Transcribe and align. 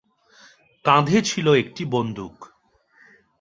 কাঁধে 0.85 1.19
ছিল 1.21 1.47
একটি 1.53 1.83
বন্দুক। 1.85 2.35